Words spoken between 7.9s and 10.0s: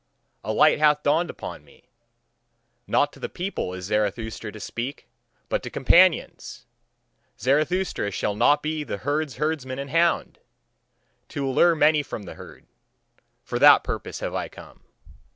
shall not be the herd's herdsman and